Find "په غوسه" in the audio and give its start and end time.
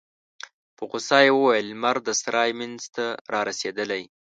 0.75-1.17